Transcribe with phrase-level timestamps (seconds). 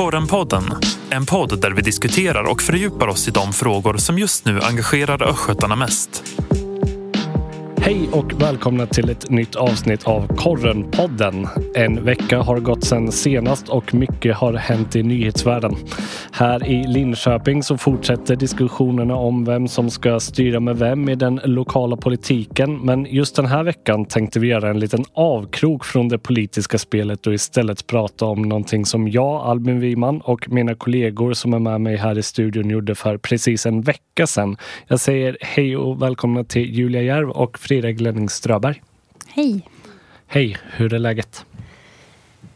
[0.00, 0.64] Korrenpodden,
[1.10, 5.22] en podd där vi diskuterar och fördjupar oss i de frågor som just nu engagerar
[5.22, 6.24] östgötarna mest.
[7.82, 11.46] Hej och välkomna till ett nytt avsnitt av Korrenpodden.
[11.74, 15.76] En vecka har gått sedan senast och mycket har hänt i nyhetsvärlden.
[16.32, 21.40] Här i Linköping så fortsätter diskussionerna om vem som ska styra med vem i den
[21.44, 22.78] lokala politiken.
[22.78, 27.26] Men just den här veckan tänkte vi göra en liten avkrok från det politiska spelet
[27.26, 31.80] och istället prata om någonting som jag, Albin Wiman och mina kollegor som är med
[31.80, 34.56] mig här i studion gjorde för precis en vecka sedan.
[34.88, 38.82] Jag säger hej och välkomna till Julia Järv och Frida Glenning Ströberg.
[39.26, 39.68] Hej.
[40.26, 41.44] Hej, hur är läget?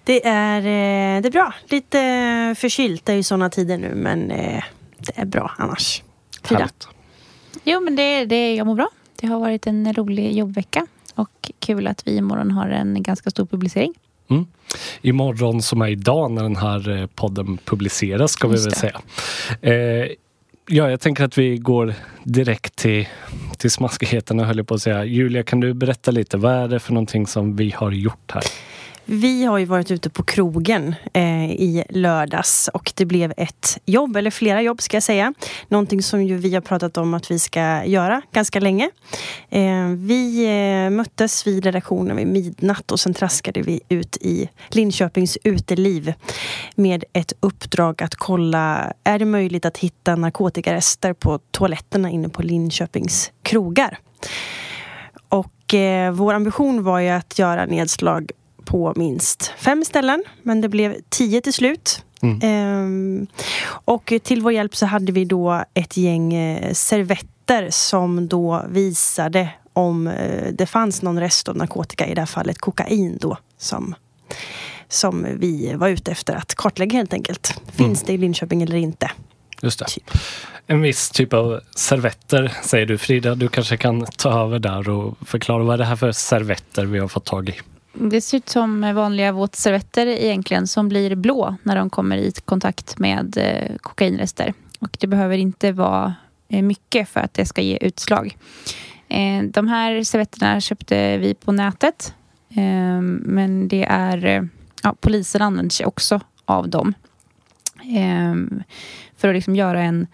[0.04, 1.54] Det är, eh, det är bra.
[1.68, 3.04] Lite eh, förkylt.
[3.04, 4.64] Det är ju sådana tider nu, men eh,
[4.98, 6.02] det är bra annars.
[6.42, 6.58] Frida?
[6.60, 6.88] Härligt.
[7.64, 8.88] Jo, men det, det, jag mår bra.
[9.20, 13.46] Det har varit en rolig jobbvecka och kul att vi imorgon har en ganska stor
[13.46, 13.92] publicering.
[14.30, 14.46] Mm.
[15.02, 18.78] Imorgon som är idag när den här podden publiceras ska vi Just väl det.
[18.78, 19.00] säga.
[20.02, 20.08] Eh,
[20.66, 23.08] ja, jag tänker att vi går direkt till,
[23.58, 25.04] till smaskigheterna höll jag på att säga.
[25.04, 26.36] Julia, kan du berätta lite?
[26.36, 28.42] Vad är det för någonting som vi har gjort här?
[29.06, 34.16] Vi har ju varit ute på krogen eh, i lördags och det blev ett jobb,
[34.16, 35.34] eller flera jobb ska jag säga.
[35.68, 38.90] Någonting som ju vi har pratat om att vi ska göra ganska länge.
[39.50, 45.38] Eh, vi eh, möttes vid redaktionen vid midnatt och sen traskade vi ut i Linköpings
[45.44, 46.14] uteliv
[46.74, 52.42] med ett uppdrag att kolla, är det möjligt att hitta narkotikarester på toaletterna inne på
[52.42, 53.98] Linköpings krogar?
[55.28, 58.30] Och eh, vår ambition var ju att göra nedslag
[58.64, 62.02] på minst fem ställen, men det blev tio till slut.
[62.22, 62.40] Mm.
[62.42, 63.26] Ehm,
[63.66, 69.50] och till vår hjälp så hade vi då ett gäng eh, servetter som då visade
[69.72, 73.94] om eh, det fanns någon rest av narkotika, i det här fallet kokain då, som,
[74.88, 77.60] som vi var ute efter att kartlägga helt enkelt.
[77.72, 79.10] Finns det i Linköping eller inte?
[79.62, 79.84] Just det.
[79.84, 80.10] Typ.
[80.66, 82.98] En viss typ av servetter säger du.
[82.98, 86.98] Frida, du kanske kan ta över där och förklara vad det här för servetter vi
[86.98, 87.54] har fått tag i?
[87.96, 92.98] Det ser ut som vanliga våtservetter egentligen som blir blå när de kommer i kontakt
[92.98, 94.54] med eh, kokainrester.
[94.78, 96.14] Och det behöver inte vara
[96.48, 98.36] eh, mycket för att det ska ge utslag.
[99.08, 102.14] Eh, de här servetterna köpte vi på nätet.
[102.54, 104.48] Ehm, men det är...
[104.82, 106.94] Ja, polisen använder sig också av dem.
[107.84, 108.62] Ehm,
[109.16, 110.06] för att liksom göra en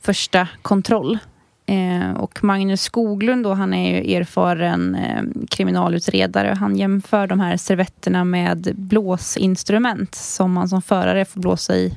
[0.00, 1.18] första kontroll.
[1.66, 6.56] Eh, och Magnus Skoglund då, han är ju erfaren eh, kriminalutredare.
[6.60, 11.96] Han jämför de här servetterna med blåsinstrument som man som förare får blåsa i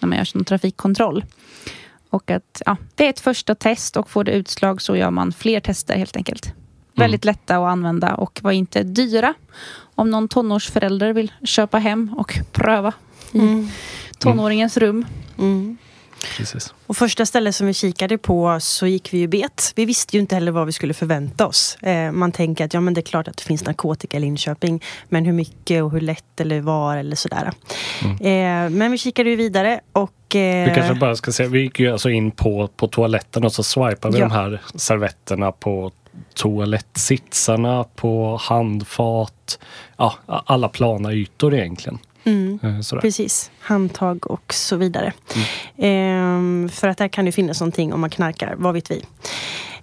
[0.00, 1.24] när man gör sin trafikkontroll.
[2.10, 5.32] Och att ja, det är ett första test och får det utslag så gör man
[5.32, 6.52] fler tester helt enkelt.
[6.94, 9.34] Väldigt lätta att använda och var inte dyra.
[9.94, 12.92] Om någon tonårsförälder vill köpa hem och pröva
[13.32, 13.68] i Mm.
[14.18, 15.06] tonåringens rum.
[15.38, 15.76] Mm.
[16.36, 16.74] Precis.
[16.86, 19.72] Och första stället som vi kikade på så gick vi ju bet.
[19.76, 21.76] Vi visste ju inte heller vad vi skulle förvänta oss.
[21.82, 24.82] Eh, man tänker att ja, men det är klart att det finns narkotika i Linköping.
[25.08, 27.52] Men hur mycket och hur lätt eller var eller sådär.
[28.20, 30.36] Eh, men vi kikade ju vidare och...
[30.36, 33.52] Eh, Vi kanske bara ska säga, vi gick ju alltså in på, på toaletten och
[33.52, 34.28] så swipade vi Ja.
[34.28, 35.92] de här servetterna på
[36.34, 39.58] toalettsitsarna, på handfat,
[39.96, 41.98] ja, alla plana ytor egentligen.
[42.28, 45.12] Mm, Eh, precis, handtag och så vidare.
[45.76, 49.04] Eh, för att där kan det finnas någonting om man knarkar, vad vet vi.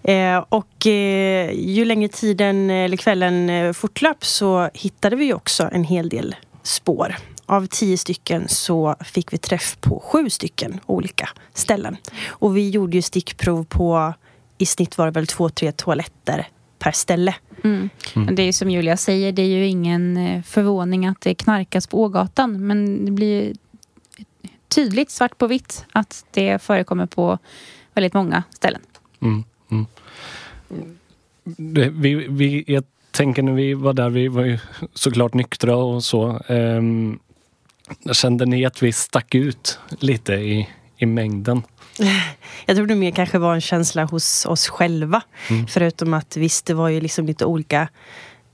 [0.04, 5.84] Eh, och eh, ju längre tiden eller kvällen eh, fortlöp så hittade vi också en
[5.84, 7.16] hel del spår.
[7.46, 11.98] Av tio stycken så fick vi träff på sju stycken olika ställen.
[12.28, 14.14] Och vi gjorde ju stickprov på
[14.58, 16.48] i snitt var det väl två, tre toaletter
[16.80, 17.36] per ställe.
[17.66, 17.90] Mm.
[18.14, 21.88] Men Det är som Julia säger, det är ju ingen eh, förvåning att det knarkas
[21.88, 22.68] på Ågatan.
[22.68, 23.54] Men det blir
[24.68, 27.40] tydligt svart på vitt att det förekommer på
[27.94, 28.82] väldigt många ställen.
[29.20, 29.86] Mm, mm.
[31.44, 34.60] Det, vi, vi, jag tänker när vi var där, vi var ju
[34.94, 36.42] såklart nyktra och så.
[36.50, 37.20] Um,
[38.12, 41.62] kände ni att vi stack ut lite i, i mängden?
[42.66, 45.22] Jag tror det mer kanske var en känsla hos oss själva.
[45.50, 45.68] Mm.
[45.68, 47.88] Förutom att visst, det var ju liksom lite olika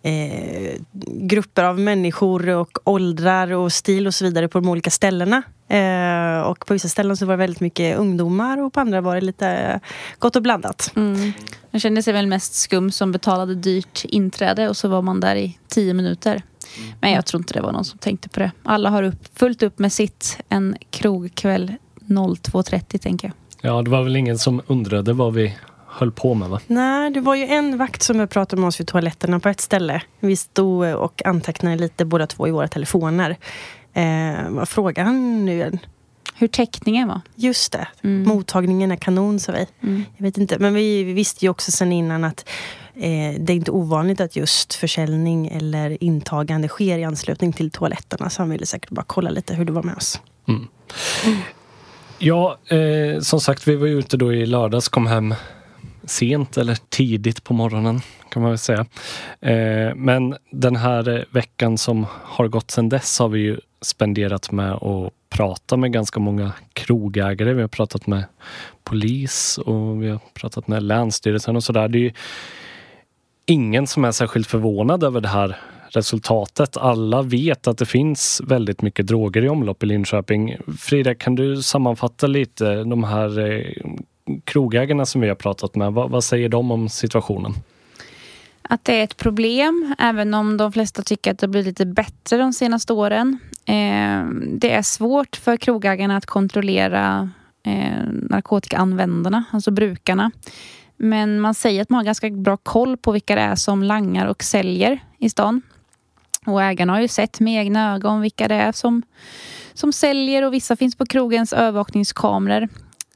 [0.04, 5.44] eh, grupper av människor och åldrar och stil och så vidare på de olika ställena.
[5.68, 9.16] Eh, och på vissa ställen så var det väldigt mycket ungdomar och på andra var
[9.16, 9.80] det lite
[10.20, 10.92] gott och blandat.
[10.96, 11.34] Mm.
[11.72, 15.36] Man kände sig väl mest skum som betalade dyrt inträde och så var man där
[15.36, 16.44] i tio minuter.
[17.02, 18.52] Men jag tror inte det var någon som tänkte på det.
[18.64, 21.76] Alla har upp, fullt upp med sitt en krogkväll
[22.12, 23.36] 02.30 tänker jag.
[23.72, 25.56] Ja, det var väl ingen som undrade vad vi
[25.88, 26.60] höll på med va?
[26.68, 30.02] Nej, det var ju en vakt som pratade med oss vid toaletterna på ett ställe.
[30.20, 33.38] Vi stod och antecknade lite båda två i våra telefoner.
[33.94, 35.80] Eh, vad frågar han nu igen?
[36.36, 37.22] Hur täckningen var.
[37.36, 37.88] Just det.
[38.04, 38.24] Mm.
[38.24, 39.68] Mottagningen är kanon, sa vi.
[39.82, 40.04] Mm.
[40.18, 40.60] Jag vet inte.
[40.60, 42.50] Men vi, vi visste ju också sen innan att
[42.96, 48.30] eh, det är inte ovanligt att just försäljning eller intagande sker i anslutning till toaletterna.
[48.30, 50.22] Så han ville säkert bara kolla lite hur det var med oss.
[52.24, 55.34] Ja, eh, som sagt, vi var ute då i lördags, kom hem
[56.04, 58.86] sent eller tidigt på morgonen kan man väl säga.
[59.40, 64.72] Eh, men den här veckan som har gått sedan dess har vi ju spenderat med
[64.72, 67.54] att prata med ganska många krogägare.
[67.54, 68.24] Vi har pratat med
[68.84, 71.88] polis och vi har pratat med Länsstyrelsen och sådär.
[71.88, 72.14] Det är ju
[73.46, 75.58] ingen som är särskilt förvånad över det här
[75.96, 76.78] resultatet.
[76.78, 80.58] Alla vet att det finns väldigt mycket droger i omlopp i Linköping.
[80.80, 83.66] Frida, kan du sammanfatta lite de här eh,
[84.44, 85.94] krogägarna som vi har pratat med?
[85.94, 87.54] Vad, vad säger de om situationen?
[88.62, 92.38] Att det är ett problem, även om de flesta tycker att det blir lite bättre
[92.38, 93.40] de senaste åren.
[93.66, 94.26] Eh,
[94.60, 97.30] det är svårt för krogägarna att kontrollera
[97.64, 100.32] eh, narkotikaanvändarna, alltså brukarna.
[100.98, 104.28] Men man säger att man har ganska bra koll på vilka det är som langar
[104.28, 105.62] och säljer i stan.
[106.46, 109.04] Och ägarna har ju sett med egna ögon vilka det är som,
[109.74, 112.70] som säljer och vissa finns på krogens övervakningskameror.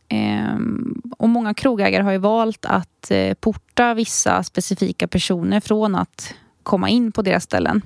[0.10, 6.34] Ehm, och många krogägare har ju valt att eh, porta vissa specifika personer från att
[6.64, 7.82] komma in på deras ställen.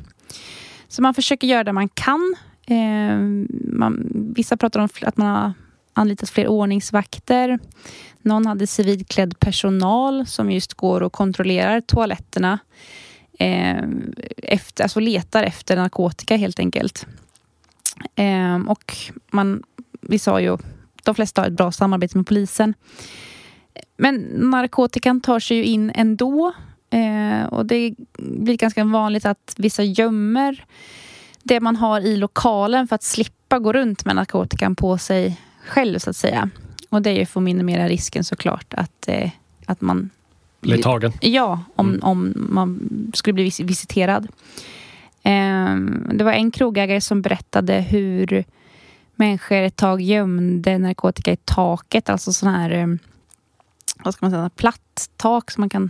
[0.87, 2.35] Så man försöker göra det man kan.
[2.67, 5.53] Ehm, man, vissa pratar om att man har
[5.93, 7.59] anlitat fler ordningsvakter.
[8.21, 12.59] Någon hade civilklädd personal som just går och kontrollerar toaletterna
[13.39, 13.83] eh,
[14.37, 17.07] efter, alltså letar efter narkotika helt enkelt.
[18.15, 18.95] Eh, och
[19.31, 19.63] man,
[20.01, 20.57] vi sa ju
[21.03, 22.73] de flesta har ett bra samarbete med polisen.
[23.97, 24.15] Men
[24.51, 26.53] narkotikan tar sig ju in ändå.
[26.89, 30.65] Eh, och det blir ganska vanligt att vissa gömmer
[31.43, 35.99] det man har i lokalen för att slippa gå runt med narkotikan på sig själv
[35.99, 36.49] så att säga.
[36.89, 39.29] Och det är ju för att minimera risken såklart att, eh,
[39.65, 40.09] att man
[40.61, 41.11] blir tagen?
[41.21, 41.99] Ja, om, Mm.
[42.03, 44.27] om man skulle bli vis- visiterad.
[45.23, 48.43] Ehm, det var en krogägare som berättade hur
[49.15, 52.09] människor ett tag gömde narkotika i taket.
[52.09, 52.99] Alltså sån här, ehm,
[54.03, 55.89] vad ska man säga, platt tak som man kan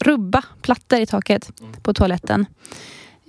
[0.00, 1.52] rubba plattor i taket
[1.82, 2.46] på toaletten.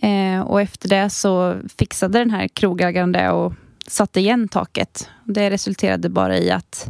[0.01, 3.53] Eh, och efter det så fixade den här krogägaren det och
[3.87, 5.09] satte igen taket.
[5.23, 6.87] Det resulterade bara i att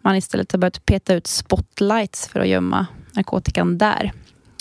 [0.00, 2.86] man istället har börjat peta ut spotlights för att gömma
[3.18, 4.12] narkotikan där.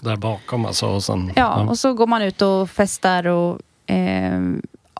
[0.01, 0.85] Där bakom alltså?
[0.85, 3.59] Och sen, Ja, och så går man ut och festar och
[3.91, 4.41] eh,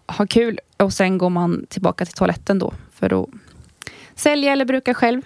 [0.06, 0.60] har kul.
[0.78, 3.30] Och sen går man tillbaka till toaletten då för att
[4.16, 5.22] sälja eller bruka själv.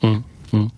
[0.00, 0.70] Mm, mm.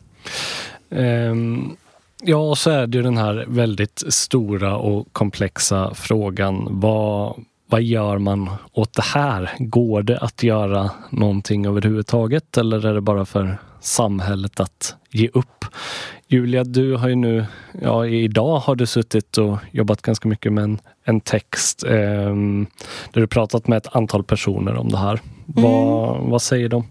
[0.91, 1.77] Ehm,
[2.23, 6.67] ja, och så är det ju den här väldigt stora och komplexa frågan.
[6.71, 9.51] Vad, vad gör man åt det här?
[9.59, 15.65] Går det att göra någonting överhuvudtaget eller är det bara för samhället att ge upp?
[16.29, 17.47] Julia, du har ju nu,
[17.83, 22.35] ja idag har du suttit och jobbat ganska mycket med en, en text eh,
[23.13, 25.21] där du pratat med ett antal personer om det här.
[25.55, 26.87] Vad, vad säger de?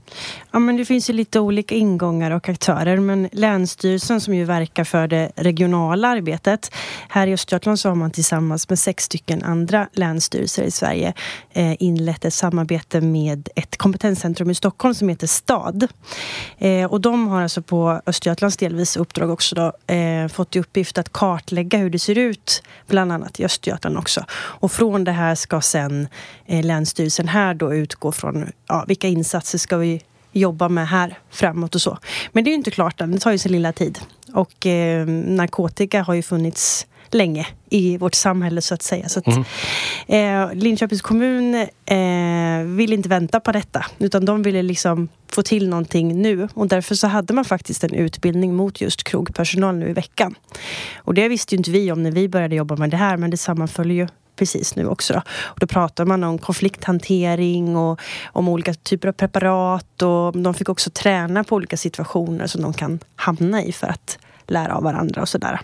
[0.52, 4.84] Ja, men det finns ju lite olika ingångar och aktörer men Länsstyrelsen som ju verkar
[4.84, 6.72] för det regionala arbetet.
[7.10, 11.14] Här i Östergötland så har man tillsammans med sex stycken andra länsstyrelser i Sverige
[11.54, 15.88] eh, inlett ett samarbete med ett kompetenscentrum i Stockholm som heter STAD.
[16.58, 20.98] Eh, och de har alltså på Östergötlands delvis uppdrag också då, eh, fått i uppgift
[20.98, 24.26] att kartlägga hur det ser ut bland annat i Östergötland också.
[24.32, 26.08] Och från det här ska sen
[26.46, 30.02] eh, Länsstyrelsen här då utgå från ja, vilka insatser ska vi
[30.32, 31.98] jobba med här framåt och så.
[32.32, 34.00] Men det är ju inte klart än, det tar ju sin lilla tid.
[34.34, 39.10] Och eh, narkotika har ju funnits länge i vårt samhälle så att säga.
[39.10, 39.28] Så att,
[40.08, 45.70] eh, Linköpings kommun eh, vill inte vänta på detta utan de ville liksom få till
[45.70, 49.94] någonting nu och därför så hade man faktiskt en utbildning mot just krogpersonal nu i
[49.94, 50.36] veckan.
[50.98, 53.30] Och det visste ju inte vi om när vi började jobba med det här men
[53.30, 55.14] det sammanföll ju precis nu också.
[55.14, 55.22] Då.
[55.44, 60.70] Och då pratar man om konflikthantering och om olika typer av preparat och de fick
[60.70, 64.18] också träna på olika situationer som de kan hamna i för att
[64.48, 65.62] lära av varandra och sådär.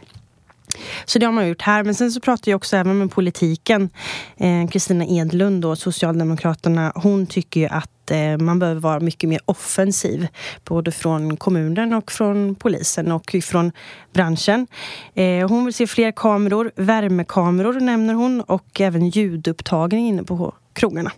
[1.06, 1.84] Så det har man gjort här.
[1.84, 3.90] Men sen så pratar jag också även med politiken.
[4.38, 9.40] Eh, Kristina Edlund, då, Socialdemokraterna, hon tycker ju att eh, man behöver vara mycket mer
[9.46, 10.28] offensiv.
[10.66, 13.72] Både från kommunen och från polisen och från
[14.14, 14.68] branschen.
[15.14, 21.12] Eh, hon vill se fler kameror, värmekameror nämner hon och även ljudupptagning inne på krogarna.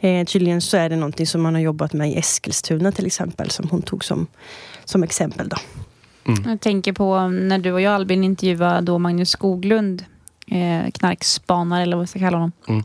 [0.00, 3.50] Eh, tydligen så är det någonting som man har jobbat med i Eskilstuna till exempel
[3.50, 4.26] som hon tog som,
[4.84, 5.48] som exempel.
[5.48, 5.56] Då.
[6.46, 10.04] Jag tänker på när du och jag Albin intervjuade då Magnus Skoglund,
[10.46, 12.52] eh, knarkspanare eller vad vi ska kalla honom.
[12.68, 12.82] Mm.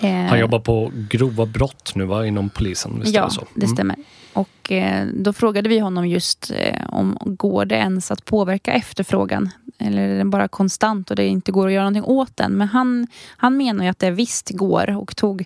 [0.00, 3.00] Eh, Han jobbar på grova brott nu va, inom polisen?
[3.00, 3.40] Visst ja, det, så?
[3.40, 3.52] Mm.
[3.54, 3.96] det stämmer.
[4.32, 9.50] Och eh, då frågade vi honom just eh, om går det ens att påverka efterfrågan?
[9.78, 12.52] Eller är den bara konstant och det inte går att göra någonting åt den?
[12.52, 13.06] Men han,
[13.36, 15.44] han menar ju att det visst går och tog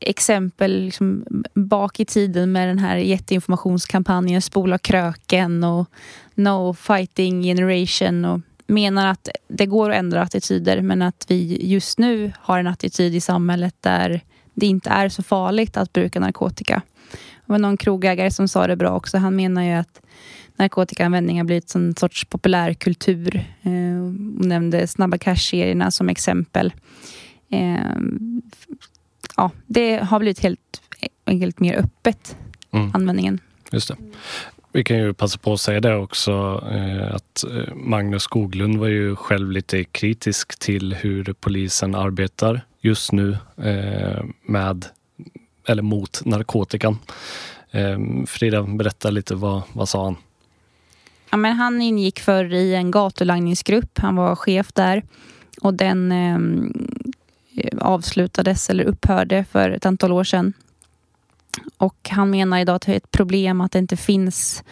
[0.00, 1.24] exempel liksom,
[1.54, 5.90] bak i tiden med den här jätteinformationskampanjen Spola kröken och
[6.34, 11.98] No fighting generation och menar att det går att ändra attityder men att vi just
[11.98, 14.20] nu har en attityd i samhället där
[14.54, 16.82] det inte är så farligt att bruka narkotika.
[17.46, 19.18] Det var någon krogägare som sa det bra också.
[19.18, 20.00] Han menar ju att
[20.56, 23.36] narkotikaanvändning har blivit en sorts populärkultur.
[23.62, 23.72] Eh,
[24.46, 26.72] nämnde Snabba Cash-serierna som exempel.
[27.50, 27.96] Eh,
[29.36, 30.82] ja, det har blivit helt
[31.26, 32.36] enkelt mer öppet,
[32.70, 32.90] mm.
[32.94, 33.40] användningen.
[33.70, 33.96] Just det.
[34.72, 38.86] Vi kan ju passa på att säga det också eh, att eh, Magnus Skoglund var
[38.86, 44.86] ju själv lite kritisk till hur polisen arbetar just nu eh, med
[45.68, 46.98] eller mot narkotikan.
[48.26, 50.16] Frida, berätta lite, vad, vad sa han?
[51.30, 53.98] Ja, men han ingick förr i en gatulangningsgrupp.
[53.98, 55.02] Han var chef där
[55.60, 56.38] och den eh,
[57.56, 60.52] Eh, avslutades eller upphörde för ett antal år sedan.
[61.76, 64.64] Och han menar idag att det är ett problem att det inte finns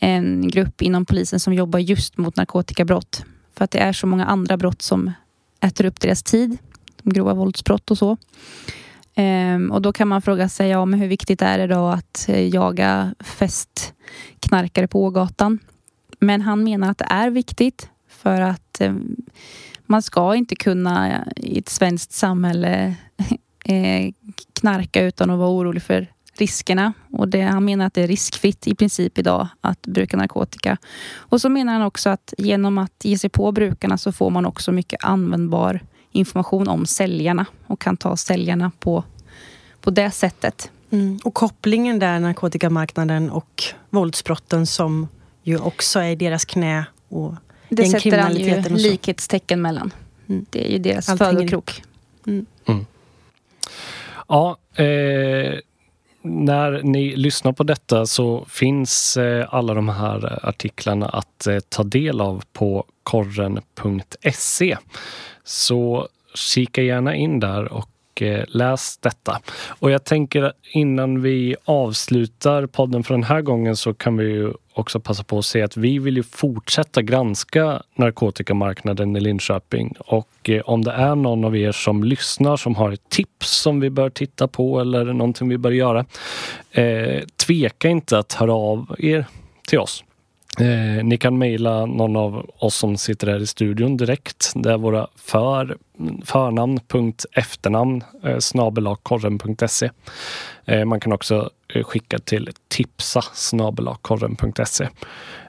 [0.00, 3.24] en grupp inom polisen som jobbar just mot narkotikabrott.
[3.54, 5.12] För att det är så många andra brott som
[5.60, 6.58] äter upp deras tid.
[7.02, 8.16] Grova våldsbrott och så.
[9.14, 12.28] Ehm, och då kan man fråga sig, ja, men hur viktigt är det då att
[12.28, 15.58] eh, jaga festknarkare på gatan?
[16.18, 18.94] Men han menar att det är viktigt för att eh,
[19.86, 22.94] man ska inte kunna i ett svenskt samhälle
[23.64, 24.12] eh,
[24.60, 26.06] knarka utan att vara orolig för
[26.38, 26.92] riskerna.
[27.12, 30.76] Och det, han menar att det är riskfritt i princip idag att bruka narkotika.
[31.14, 34.46] Och så menar han också att genom att ge sig på brukarna så får man
[34.46, 35.80] också mycket användbar
[36.12, 39.04] information om säljarna och kan ta säljarna på,
[39.80, 40.70] på det sättet.
[40.90, 41.18] Mm.
[41.24, 45.08] Och kopplingen där, narkotikamarknaden och våldsbrotten som
[45.42, 47.34] ju också är i deras knä och
[47.68, 49.92] det sätter han ju likhetstecken mellan.
[50.28, 50.46] Mm.
[50.50, 51.82] Det är ju deras födokrok.
[52.26, 52.46] Mm.
[52.66, 52.86] mm.
[54.28, 55.54] Ja, eh,
[56.22, 61.82] när ni lyssnar på detta så finns eh, alla de här artiklarna att eh, ta
[61.82, 64.76] del av på korren.se.
[65.44, 69.40] Så kika gärna in där och Eh, läs detta.
[69.68, 74.52] Och jag tänker innan vi avslutar podden för den här gången så kan vi ju
[74.78, 80.50] också passa på att säga att vi vill ju fortsätta granska narkotikamarknaden i Linköping och
[80.50, 83.90] eh, om det är någon av er som lyssnar som har ett tips som vi
[83.90, 86.04] bör titta på eller någonting vi bör göra.
[86.70, 89.26] Eh, tveka inte att höra av er
[89.68, 90.04] till oss.
[90.58, 94.52] Eh, ni kan mejla någon av oss som sitter här i studion direkt.
[94.54, 95.76] Det är våra för,
[96.24, 99.90] förnamn.efternamn eh, snabelakorren.se.
[100.64, 104.88] Eh, man kan också eh, skicka till tipsa snabelakorren.se.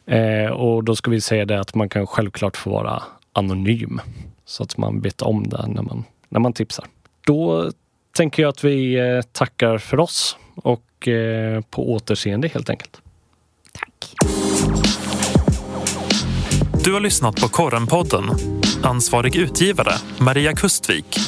[0.05, 4.01] Eh, och då ska vi säga det att man kan självklart få vara anonym
[4.45, 6.85] så att man vet om det när man, när man tipsar.
[7.25, 7.71] Då
[8.17, 13.01] tänker jag att vi eh, tackar för oss och eh, på återseende helt enkelt.
[16.83, 18.23] Du har lyssnat på Korrenpodden.
[18.83, 21.19] Ansvarig utgivare Maria Kustvik.